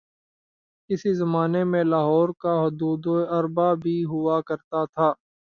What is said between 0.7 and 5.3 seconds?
کسی زمانے میں لاہور کا حدوداربعہ بھی ہوا کرتا تھا